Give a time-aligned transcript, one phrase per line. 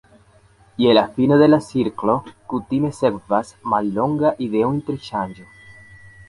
[0.83, 2.15] Je la fino de la cirklo
[2.53, 5.47] kutime sekvas mallonga ideo-interŝanĝo.